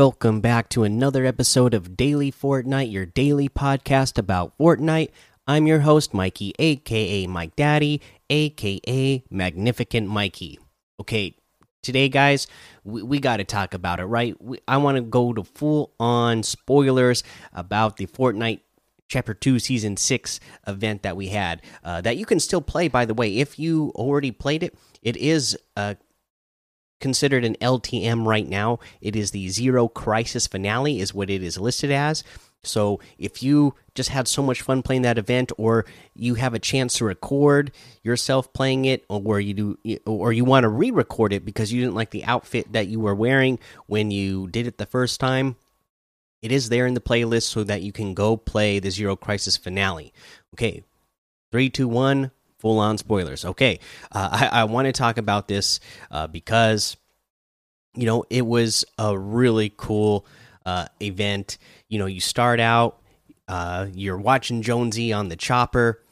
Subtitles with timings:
[0.00, 5.10] Welcome back to another episode of Daily Fortnite, your daily podcast about Fortnite.
[5.46, 8.00] I'm your host, Mikey, aka Mike Daddy,
[8.30, 10.58] aka Magnificent Mikey.
[11.00, 11.36] Okay,
[11.82, 12.46] today, guys,
[12.82, 14.42] we, we got to talk about it, right?
[14.42, 18.60] We, I want to go to full on spoilers about the Fortnite
[19.06, 21.60] Chapter 2 Season 6 event that we had.
[21.84, 23.36] Uh, that you can still play, by the way.
[23.36, 25.96] If you already played it, it is uh,
[27.00, 28.78] considered an LTM right now.
[29.00, 32.22] It is the Zero Crisis Finale, is what it is listed as.
[32.62, 36.58] So if you just had so much fun playing that event, or you have a
[36.58, 41.44] chance to record yourself playing it, or you do, or you want to re-record it
[41.44, 44.86] because you didn't like the outfit that you were wearing when you did it the
[44.86, 45.56] first time,
[46.42, 49.56] it is there in the playlist so that you can go play the Zero Crisis
[49.56, 50.12] Finale.
[50.54, 50.84] Okay,
[51.50, 53.44] three, two, one full on spoilers.
[53.44, 53.80] Okay,
[54.12, 55.80] uh, I, I want to talk about this
[56.10, 56.96] uh, because
[57.94, 60.26] you know it was a really cool
[60.64, 61.58] uh, event.
[61.88, 63.00] You know, you start out,
[63.48, 66.02] uh, you're watching Jonesy on the chopper.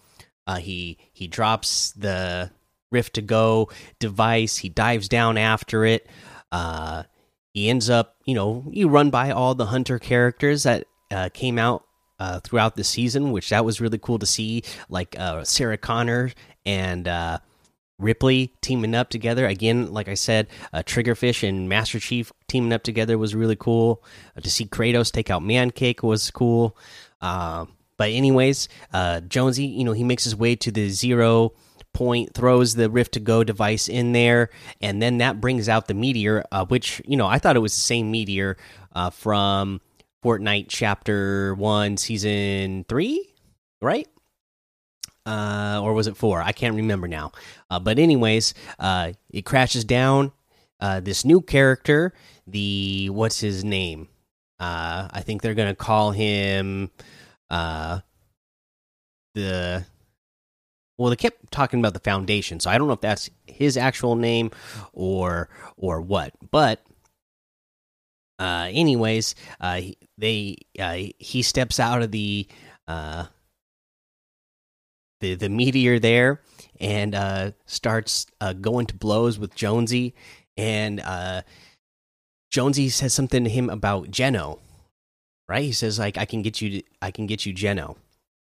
[0.47, 2.51] Uh, he he drops the
[2.91, 4.57] Rift to Go device.
[4.59, 6.09] He dives down after it.
[6.51, 7.05] Uh,
[7.53, 10.87] he ends up, you know, you run by all the hunter characters that
[11.35, 11.88] came out
[12.19, 14.63] uh, throughout the season, which that was really cool to see.
[14.89, 16.33] Like uh, Sarah Connor
[16.65, 17.39] and uh,
[17.99, 19.93] Ripley teaming up together again.
[19.93, 24.03] Like I said, uh, Triggerfish and Master Chief teaming up together was really cool.
[24.41, 26.77] To see Kratos take out Mancake was cool.
[27.21, 27.67] Uh,
[27.97, 28.69] but anyways,
[29.29, 31.53] Jonesy, you know, he makes his way to the zero
[31.93, 35.95] point throws the rift to go device in there and then that brings out the
[35.95, 38.57] meteor uh, which you know i thought it was the same meteor
[38.95, 39.81] uh, from
[40.25, 43.33] Fortnite Chapter One, Season Three,
[43.81, 44.09] right?
[45.27, 46.41] Uh, or was it four?
[46.41, 47.33] I can't remember now.
[47.71, 50.33] Uh, but anyways, uh, it crashes down.
[50.81, 52.15] Uh, this new character,
[52.47, 54.09] the what's his name?
[54.59, 56.91] Uh, I think they're gonna call him
[57.51, 58.01] uh,
[59.35, 59.85] the.
[60.97, 64.17] Well, they kept talking about the foundation, so I don't know if that's his actual
[64.17, 64.51] name
[64.93, 66.33] or or what.
[66.51, 66.83] But
[68.39, 69.81] uh, anyways, uh,
[70.17, 72.47] they uh, he steps out of the
[72.87, 73.27] uh,
[75.21, 76.41] the the meteor there
[76.81, 80.15] and uh, starts uh, going to blows with Jonesy,
[80.57, 81.43] and uh,
[82.51, 84.61] Jonesy says something to him about Geno,
[85.49, 85.65] right?
[85.65, 87.97] He says like I can get you, I can get you Geno.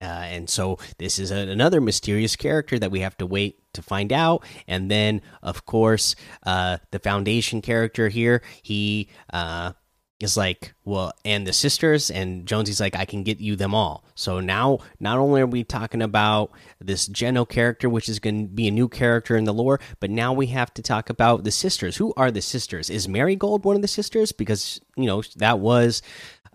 [0.01, 3.81] Uh, and so this is a, another mysterious character that we have to wait to
[3.81, 4.43] find out.
[4.67, 9.71] And then, of course, uh, the foundation character here, he uh,
[10.19, 14.05] is like, well, and the sisters, and Jonesy's like, I can get you them all.
[14.15, 18.53] So now, not only are we talking about this Geno character, which is going to
[18.53, 21.51] be a new character in the lore, but now we have to talk about the
[21.51, 21.97] sisters.
[21.97, 22.89] Who are the sisters?
[22.89, 24.31] Is Marigold one of the sisters?
[24.31, 26.01] Because you know that was,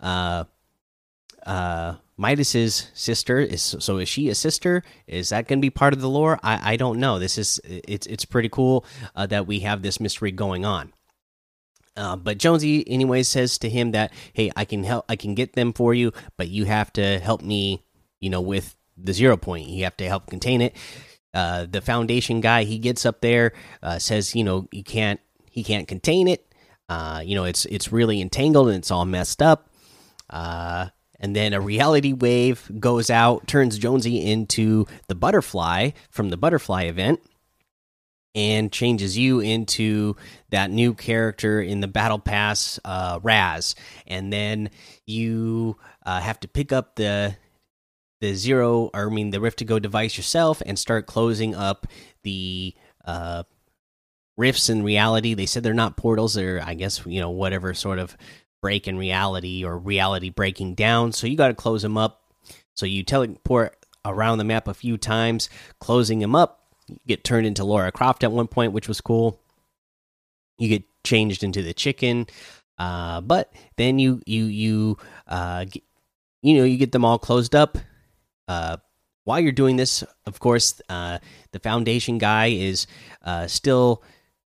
[0.01, 0.45] uh,
[1.45, 3.39] uh, Midas's sister.
[3.39, 3.99] Is so?
[3.99, 4.83] Is she a sister?
[5.07, 6.39] Is that going to be part of the lore?
[6.43, 7.19] I I don't know.
[7.19, 10.93] This is it's it's pretty cool uh, that we have this mystery going on.
[11.99, 15.05] Uh, but Jonesy, anyway, says to him that, "Hey, I can help.
[15.09, 17.85] I can get them for you, but you have to help me.
[18.21, 20.77] You know, with the zero point, you have to help contain it."
[21.35, 25.21] Uh, the foundation guy, he gets up there, uh, says, "You know, you can't.
[25.51, 26.47] He can't contain it.
[26.89, 29.69] Uh, you know, it's it's really entangled and it's all messed up."
[30.31, 30.89] Uh,
[31.19, 36.85] and then a reality wave goes out, turns Jonesy into the butterfly from the butterfly
[36.85, 37.21] event
[38.35, 40.17] and changes you into
[40.51, 43.75] that new character in the battle pass uh, raz.
[44.07, 44.71] And then
[45.07, 47.37] you uh, have to pick up the
[48.21, 51.87] the zero or i mean the rift to go device yourself and start closing up
[52.25, 52.75] the
[53.05, 53.45] uh,
[54.37, 55.35] rifts in reality.
[55.35, 56.35] They said they're not portals.
[56.35, 58.17] They're i guess you know whatever sort of
[58.61, 61.13] break in reality or reality breaking down.
[61.13, 62.23] So you got to close them up.
[62.75, 65.49] So you teleport around the map a few times
[65.81, 66.68] closing them up
[67.07, 69.41] get turned into Laura Croft at one point, which was cool.
[70.59, 72.27] You get changed into the chicken,
[72.79, 75.83] uh, but then you you you uh, get,
[76.43, 77.79] you know you get them all closed up.
[78.47, 78.79] Uh,
[79.25, 81.19] while you're doing this, of course, uh,
[81.53, 82.87] the foundation guy is
[83.23, 84.03] uh, still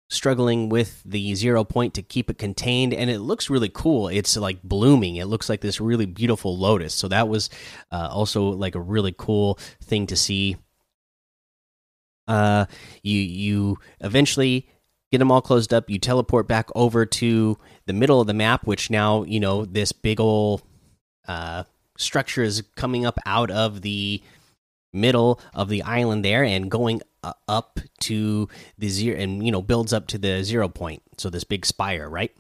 [0.09, 4.37] struggling with the zero point to keep it contained and it looks really cool it's
[4.37, 7.49] like blooming it looks like this really beautiful lotus so that was
[7.91, 10.57] uh, also like a really cool thing to see
[12.29, 12.67] uh,
[13.03, 14.69] you you eventually
[15.11, 15.91] get them all closed up.
[15.91, 19.93] You teleport back over to the middle of the map, which now you know this
[19.93, 20.63] big old
[21.29, 21.65] uh,
[21.97, 24.23] structure is coming up out of the
[24.93, 27.03] middle of the island there and going
[27.49, 28.49] up to
[28.79, 32.09] the zero and you know builds up to the zero point so this big spire
[32.09, 32.33] right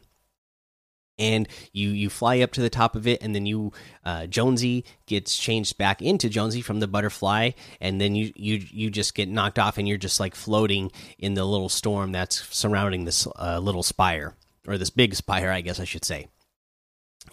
[1.18, 3.72] and you you fly up to the top of it and then you
[4.04, 7.50] uh, jonesy gets changed back into jonesy from the butterfly
[7.80, 11.34] and then you you you just get knocked off and you're just like floating in
[11.34, 14.34] the little storm that's surrounding this uh, little spire
[14.66, 16.28] or this big spire i guess i should say.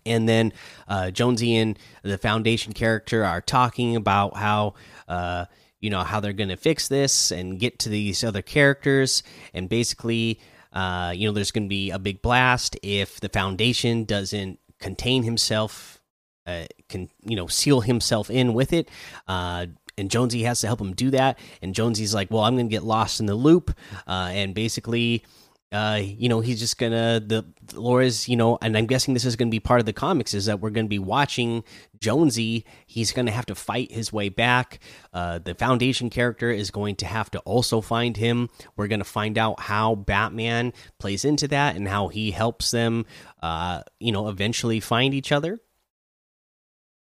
[0.06, 0.54] And then
[0.88, 4.76] uh, jonesy and the foundation character are talking about how
[5.08, 5.46] uh,
[5.82, 9.22] you know how they're going to fix this and get to these other characters
[9.54, 10.40] and basically
[10.74, 15.24] uh, you know, there's going to be a big blast if the foundation doesn't contain
[15.24, 16.02] himself,
[16.48, 18.90] uh, can you know, seal himself in with it.
[19.28, 21.38] Uh, and Jonesy has to help him do that.
[21.62, 23.76] And Jonesy's like, "Well, I'm going to get lost in the loop,"
[24.08, 25.24] uh, and basically
[25.72, 29.38] uh, you know, he's just gonna the, Laura's, you know, and I'm guessing this is
[29.38, 31.64] gonna be part of the comics is that we're gonna be watching
[32.00, 32.66] Jonesy.
[32.86, 34.80] He's gonna have to fight his way back.
[35.14, 38.50] Uh, the Foundation character is going to have to also find him.
[38.76, 43.06] We're gonna find out how Batman plays into that and how he helps them,
[43.42, 45.60] uh, you know, eventually find each other.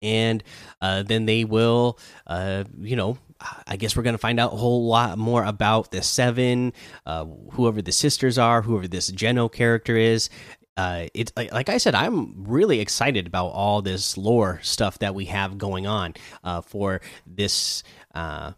[0.01, 0.45] And
[0.81, 3.19] uh, then they will, uh, you know,
[3.67, 6.73] I guess we're going to find out a whole lot more about the seven,
[7.07, 10.31] uh, whoever the sisters are, whoever this Geno character is.
[10.77, 15.27] Uh, it's like, I said, I'm really excited about all this lore stuff that we
[15.27, 18.53] have going on uh, for this uh,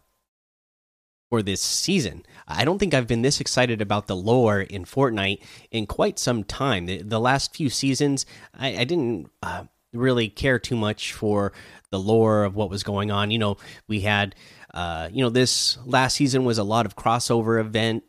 [1.29, 2.25] for this season.
[2.47, 5.41] I don't think I've been this excited about the lore in Fortnite
[5.71, 6.85] in quite some time.
[6.85, 11.53] The, the last few seasons, I, I didn't uh, really care too much for
[11.91, 13.29] the lore of what was going on.
[13.29, 13.57] You know,
[13.87, 14.35] we had
[14.77, 18.03] uh, you know, this last season was a lot of crossover event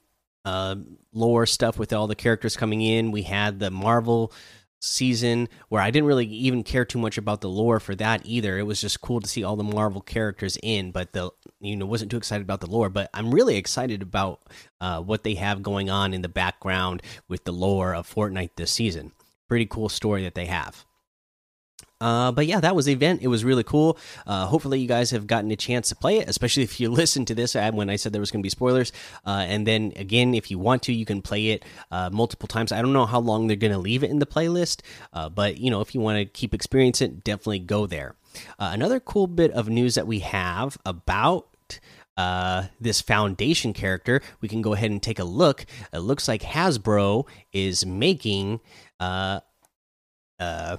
[0.44, 0.76] uh,
[1.14, 3.10] lore stuff with all the characters coming in.
[3.10, 4.34] We had the Marvel
[4.78, 8.58] season where I didn't really even care too much about the lore for that either.
[8.58, 11.86] It was just cool to see all the Marvel characters in, but the you know
[11.86, 12.90] wasn't too excited about the lore.
[12.90, 14.42] But I'm really excited about
[14.78, 18.70] uh, what they have going on in the background with the lore of Fortnite this
[18.70, 19.12] season.
[19.48, 20.84] Pretty cool story that they have.
[22.00, 23.22] Uh, but yeah, that was the event.
[23.22, 23.98] It was really cool.
[24.26, 27.26] Uh, hopefully, you guys have gotten a chance to play it, especially if you listened
[27.28, 28.92] to this when I said there was going to be spoilers.
[29.26, 32.72] Uh, and then again, if you want to, you can play it uh, multiple times.
[32.72, 34.80] I don't know how long they're going to leave it in the playlist,
[35.12, 38.14] uh, but you know, if you want to keep experiencing it, definitely go there.
[38.58, 41.48] Uh, another cool bit of news that we have about
[42.16, 45.64] uh, this foundation character, we can go ahead and take a look.
[45.92, 48.60] It looks like Hasbro is making
[48.98, 49.40] uh,
[50.40, 50.78] uh,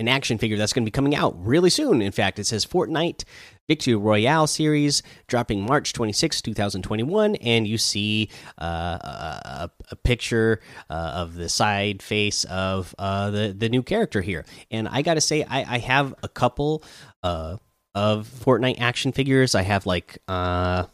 [0.00, 2.00] an action figure that's going to be coming out really soon.
[2.00, 3.24] In fact, it says Fortnite
[3.68, 7.36] Victory Royale series dropping March 26, 2021.
[7.36, 8.30] And you see
[8.60, 14.22] uh, a, a, picture uh, of the side face of uh, the, the new character
[14.22, 14.44] here.
[14.70, 16.82] And I got to say, I, I, have a couple
[17.22, 17.58] uh,
[17.94, 19.54] of Fortnite action figures.
[19.54, 20.86] I have like, uh,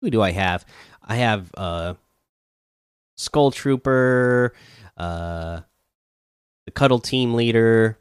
[0.00, 0.64] who do I have?
[1.02, 1.94] I have uh,
[3.16, 4.54] Skull Trooper.
[6.76, 7.98] Cuddle Team leader.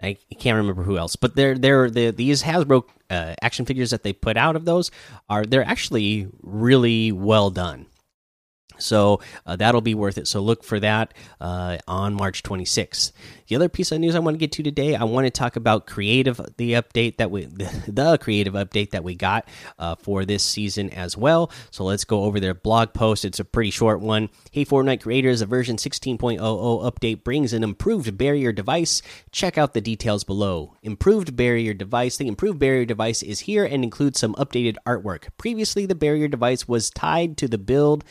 [0.00, 4.04] I can't remember who else, but they're they're the these Hasbro uh, action figures that
[4.04, 4.92] they put out of those
[5.28, 7.86] are they're actually really well done.
[8.78, 10.26] So uh, that'll be worth it.
[10.26, 13.12] So look for that uh, on March 26th.
[13.48, 15.56] The other piece of news I want to get to today, I want to talk
[15.56, 17.44] about creative, the update that we,
[17.86, 21.50] the, creative update that we got uh, for this season as well.
[21.70, 23.24] So let's go over their blog post.
[23.24, 24.28] It's a pretty short one.
[24.50, 29.00] Hey, Fortnite creators, a version 16.00 update brings an improved barrier device.
[29.32, 30.74] Check out the details below.
[30.82, 32.18] Improved barrier device.
[32.18, 35.28] The improved barrier device is here and includes some updated artwork.
[35.38, 38.04] Previously, the barrier device was tied to the build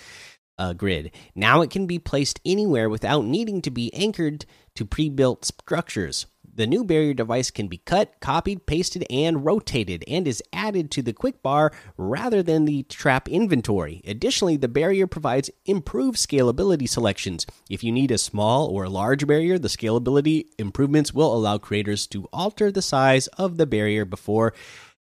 [0.58, 1.12] uh, grid.
[1.36, 4.46] Now it can be placed anywhere without needing to be anchored
[4.76, 6.26] to pre built structures.
[6.58, 11.04] The new barrier device can be cut, copied, pasted, and rotated, and is added to
[11.04, 14.02] the quick bar rather than the trap inventory.
[14.08, 17.46] Additionally, the barrier provides improved scalability selections.
[17.70, 22.28] If you need a small or large barrier, the scalability improvements will allow creators to
[22.34, 24.56] alter the size of the barrier before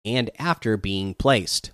[0.04, 1.72] and after being placed.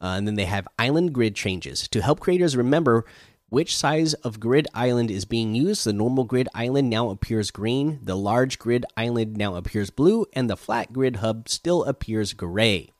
[0.00, 3.04] Uh, and then they have island grid changes to help creators remember
[3.48, 5.84] which size of grid island is being used.
[5.84, 10.50] The normal grid island now appears green, the large grid island now appears blue, and
[10.50, 12.93] the flat grid hub still appears gray.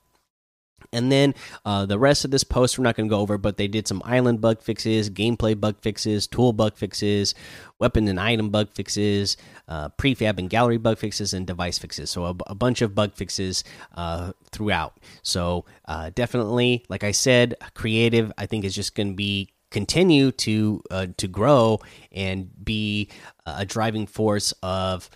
[0.95, 1.35] And then
[1.65, 3.87] uh, the rest of this post we're not going to go over, but they did
[3.87, 7.35] some island bug fixes, gameplay bug fixes, tool bug fixes,
[7.79, 9.37] weapon and item bug fixes,
[9.69, 12.11] uh, prefab and gallery bug fixes, and device fixes.
[12.11, 14.99] So a, a bunch of bug fixes uh, throughout.
[15.23, 18.33] So uh, definitely, like I said, creative.
[18.39, 21.81] I think is just going to be continue to uh, to grow
[22.13, 23.11] and be
[23.45, 25.11] a driving force of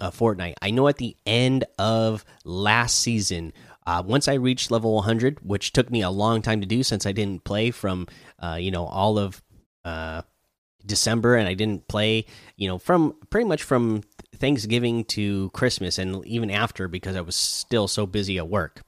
[0.00, 0.54] uh, Fortnite.
[0.62, 3.52] I know at the end of last season
[3.86, 7.06] uh, once I reached level 100, which took me a long time to do since
[7.06, 8.06] I didn't play from,
[8.38, 9.42] uh, you know, all of
[9.84, 10.22] uh,
[10.86, 12.26] December and I didn't play,
[12.56, 14.02] you know, from pretty much from
[14.36, 18.82] Thanksgiving to Christmas and even after because I was still so busy at work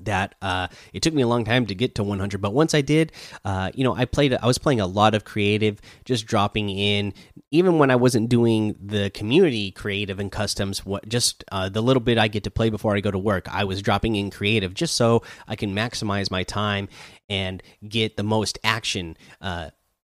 [0.00, 2.80] that uh, it took me a long time to get to 100 but once i
[2.80, 3.12] did
[3.44, 7.12] uh, you know i played i was playing a lot of creative just dropping in.
[7.50, 12.00] Even when i wasn't doing the community creative and customs what just uh, the little
[12.00, 14.74] bit i get to play before i go to work i was dropping in creative
[14.74, 16.88] just so i can maximize my time
[17.28, 19.70] and get the most action uh,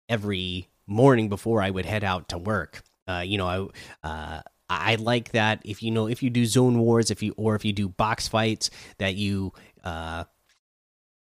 [0.09, 2.83] every morning before i would head out to work.
[3.09, 3.73] Uh, you know
[4.05, 7.35] i uh, I like that if you know if you do zone wars if you
[7.37, 9.53] or if you do box fights that you
[9.85, 10.25] uh,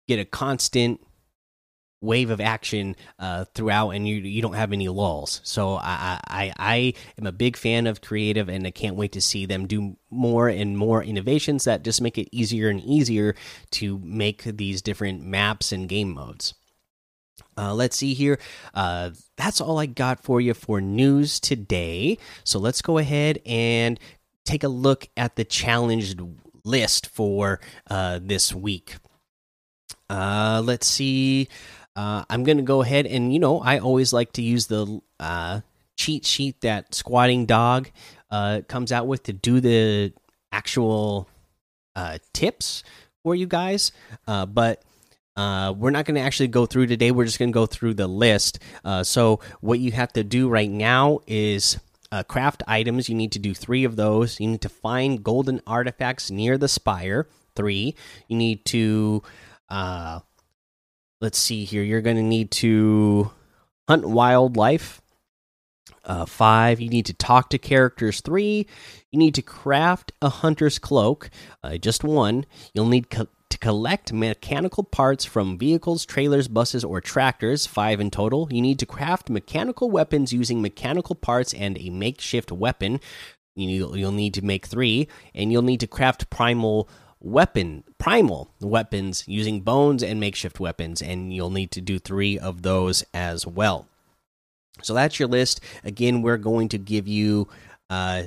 [0.09, 1.01] get a constant
[2.05, 5.41] wave of action uh, throughout, and you you don't have any lulls.
[5.43, 9.21] So I, I I am a big fan of creative, and I can't wait to
[9.21, 13.35] see them do more and more innovations that just make it easier and easier
[13.73, 16.55] to make these different maps and game modes.
[17.57, 18.39] Uh, let's see here.
[18.75, 22.19] Uh, that's all I got for you for news today.
[22.45, 23.99] So let's go ahead and
[24.45, 26.21] take a look at the challenged
[26.65, 28.97] list for uh, this week.
[30.09, 31.49] Uh, let's see.
[31.97, 35.01] Uh, I'm going to go ahead and, you know, I always like to use the
[35.21, 35.61] uh,
[35.97, 37.91] cheat sheet that Squatting Dog
[38.31, 40.13] uh, comes out with to do the
[40.51, 41.29] actual
[41.95, 42.83] uh, tips
[43.23, 43.93] for you guys.
[44.27, 44.83] Uh, but
[45.37, 47.11] uh, we're not going to actually go through today.
[47.11, 48.59] We're just going to go through the list.
[48.85, 51.79] Uh, so, what you have to do right now is
[52.15, 53.09] uh, craft items.
[53.09, 54.39] You need to do three of those.
[54.39, 57.27] You need to find golden artifacts near the spire.
[57.57, 57.97] Three.
[58.29, 59.25] You need to,
[59.69, 60.21] uh,
[61.21, 61.83] let's see here.
[61.83, 63.33] You're going to need to
[63.89, 65.03] hunt wildlife.
[66.05, 66.81] Uh, five.
[66.81, 68.21] You need to talk to characters.
[68.21, 68.69] Three.
[69.11, 71.31] You need to craft a hunter's cloak.
[71.65, 72.47] Uh, just one.
[72.75, 73.09] You'll need
[73.55, 78.49] to collect mechanical parts from vehicles, trailers, buses, or tractors, five in total.
[78.51, 82.99] You need to craft mechanical weapons using mechanical parts and a makeshift weapon.
[83.55, 85.07] You'll need to make three,
[85.37, 86.89] and you'll need to craft primal
[87.21, 92.61] weapon primal weapons using bones and makeshift weapons and you'll need to do 3 of
[92.61, 93.87] those as well.
[94.83, 95.61] So that's your list.
[95.85, 97.49] Again, we're going to give you
[97.89, 98.25] uh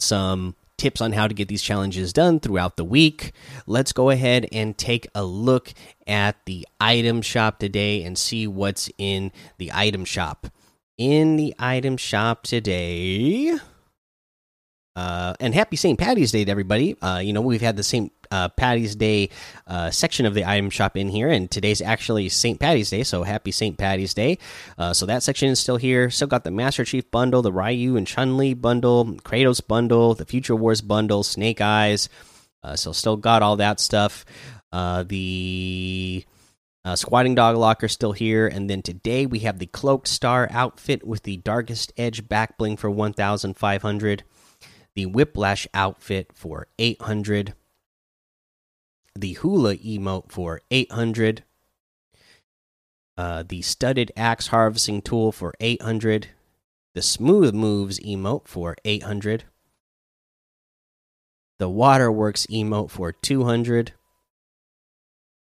[0.00, 3.32] some tips on how to get these challenges done throughout the week.
[3.66, 5.72] Let's go ahead and take a look
[6.06, 10.48] at the item shop today and see what's in the item shop.
[10.96, 13.58] In the item shop today,
[14.96, 15.98] uh, and happy St.
[15.98, 16.96] Patty's Day to everybody.
[17.00, 18.12] Uh, you know, we've had the St.
[18.30, 19.30] Uh, Patty's Day
[19.66, 22.58] uh, section of the item shop in here, and today's actually St.
[22.60, 23.76] Patty's Day, so happy St.
[23.76, 24.38] Patty's Day.
[24.78, 26.10] Uh, so that section is still here.
[26.10, 30.24] Still got the Master Chief bundle, the Ryu and Chun Li bundle, Kratos bundle, the
[30.24, 32.08] Future Wars bundle, Snake Eyes.
[32.62, 34.24] Uh, so still got all that stuff.
[34.72, 36.24] the
[36.84, 41.06] uh, squatting dog locker still here, and then today we have the cloak star outfit
[41.06, 44.22] with the darkest edge back bling for 1,500
[44.94, 47.54] the Whiplash outfit for 800,
[49.14, 51.44] the Hula emote for 800,
[53.16, 56.28] uh, the Studded Axe Harvesting Tool for 800,
[56.94, 59.44] the Smooth Moves emote for 800,
[61.58, 63.92] the Waterworks emote for 200.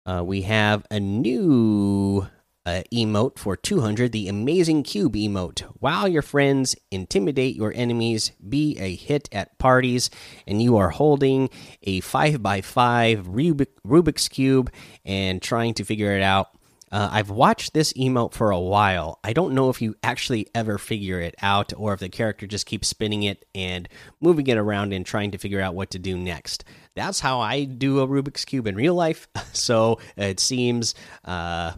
[0.06, 2.28] Uh, we have a new
[2.66, 5.64] uh, emote for 200, the Amazing Cube emote.
[5.80, 10.10] Wow your friends, intimidate your enemies, be a hit at parties,
[10.46, 11.50] and you are holding
[11.82, 14.72] a 5x5 Rubik, Rubik's Cube
[15.04, 16.48] and trying to figure it out.
[16.92, 19.18] Uh, I've watched this emote for a while.
[19.24, 22.66] I don't know if you actually ever figure it out or if the character just
[22.66, 23.88] keeps spinning it and
[24.20, 26.64] moving it around and trying to figure out what to do next.
[26.94, 29.28] That's how I do a Rubik's Cube in real life.
[29.54, 30.96] So it seems.
[31.24, 31.74] Uh,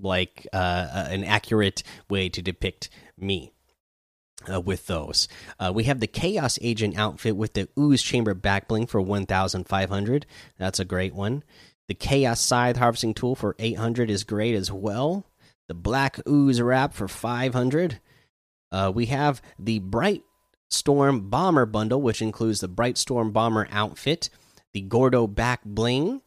[0.00, 3.52] like uh, an accurate way to depict me.
[4.50, 5.28] Uh, with those,
[5.58, 10.26] uh, we have the Chaos Agent outfit with the Ooze Chamber backbling for 1,500.
[10.56, 11.44] That's a great one.
[11.88, 15.26] The Chaos Scythe harvesting tool for 800 is great as well.
[15.68, 18.00] The Black Ooze wrap for 500.
[18.72, 20.22] Uh, we have the Bright
[20.68, 24.30] Storm Bomber bundle, which includes the Bright Storm Bomber outfit,
[24.72, 26.22] the Gordo back bling,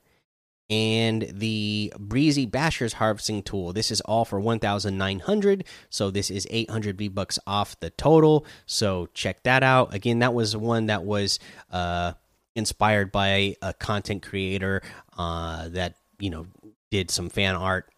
[0.70, 3.74] and the Breezy Basher's harvesting tool.
[3.74, 8.46] This is all for 1,900, so this is 800 V bucks off the total.
[8.65, 9.93] So check that out.
[9.93, 11.39] Again, that was one that was
[11.72, 12.13] uh,
[12.55, 14.82] inspired by a content creator
[15.17, 16.48] uh, that you know
[16.91, 17.89] did some fan art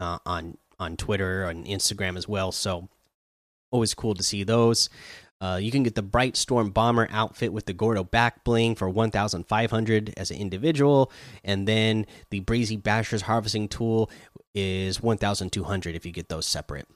[0.00, 2.52] uh, on on Twitter and Instagram as well.
[2.52, 2.88] So
[3.70, 4.88] always cool to see those.
[5.40, 8.88] Uh, you can get the Bright Storm Bomber outfit with the Gordo back bling for
[8.88, 11.12] 1,500 as an individual,
[11.44, 14.10] and then the Breezy Basher's harvesting tool
[14.54, 16.88] is 1,200 if you get those separate.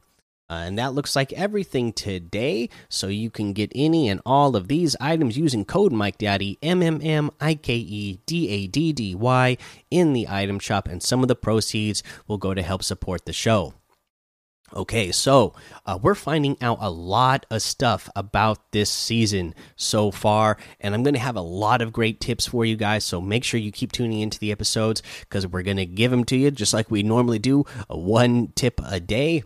[0.50, 2.68] Uh, and that looks like everything today.
[2.88, 6.82] So you can get any and all of these items using code Mike Daddy M
[6.82, 9.56] M M I K E D A D D Y
[9.92, 13.32] in the item shop, and some of the proceeds will go to help support the
[13.32, 13.74] show.
[14.74, 20.58] Okay, so uh, we're finding out a lot of stuff about this season so far,
[20.80, 23.04] and I'm going to have a lot of great tips for you guys.
[23.04, 26.24] So make sure you keep tuning into the episodes because we're going to give them
[26.26, 29.42] to you just like we normally do, a one tip a day.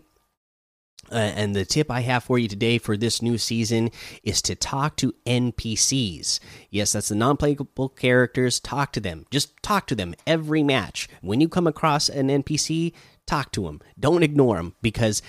[1.11, 3.91] Uh, and the tip I have for you today for this new season
[4.23, 6.39] is to talk to NPCs.
[6.71, 8.59] Yes, that's the non playable characters.
[8.59, 9.25] Talk to them.
[9.29, 11.07] Just talk to them every match.
[11.21, 12.93] When you come across an NPC,
[13.25, 13.81] talk to them.
[13.99, 15.21] Don't ignore them because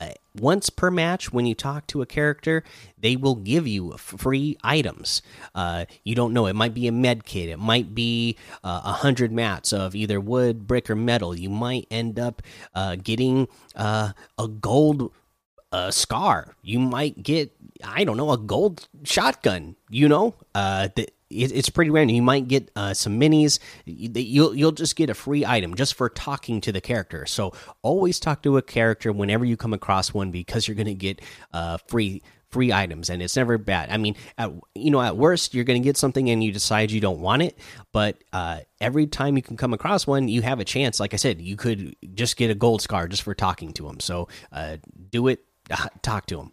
[0.00, 2.62] uh, once per match, when you talk to a character,
[2.96, 5.22] they will give you free items.
[5.54, 8.88] Uh, you don't know; it might be a med kit, it might be uh, a
[8.88, 11.36] uh, hundred mats of either wood, brick, or metal.
[11.36, 12.42] You might end up
[12.74, 15.12] uh, getting uh, a gold
[15.90, 16.56] scar.
[16.62, 17.52] You might get,
[17.84, 19.76] I don't know, a gold shotgun.
[19.90, 22.16] You know, that it's pretty random.
[22.16, 23.58] You might get uh, some minis.
[23.84, 27.26] You'll you'll just get a free item just for talking to the character.
[27.26, 30.94] So always talk to a character whenever you come across one because you're going to
[30.94, 31.20] get
[31.52, 33.90] uh, free free items and it's never bad.
[33.90, 36.90] I mean, at, you know, at worst you're going to get something and you decide
[36.90, 37.58] you don't want it,
[37.92, 40.98] but uh, every time you can come across one, you have a chance.
[40.98, 44.00] Like I said, you could just get a gold scar just for talking to them.
[44.00, 44.78] So uh,
[45.10, 45.44] do it.
[46.02, 46.52] Talk to them.